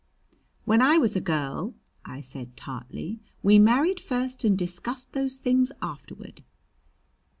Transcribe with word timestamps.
"When 0.65 0.81
I 0.81 0.97
was 0.97 1.15
a 1.15 1.21
girl," 1.21 1.75
I 2.05 2.21
said 2.21 2.57
tartly, 2.57 3.19
"we 3.43 3.59
married 3.59 3.99
first 3.99 4.43
and 4.43 4.57
discussed 4.57 5.11
those 5.13 5.37
things 5.37 5.71
afterward." 5.79 6.43